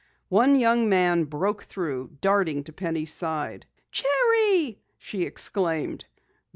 [0.29, 3.67] One young man broke through, darting to Penny's side.
[3.91, 6.05] "Jerry!" she exclaimed.